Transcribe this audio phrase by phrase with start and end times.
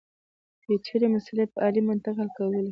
[0.63, 2.61] پېچلې مسلې په عالي منطق حل کولې.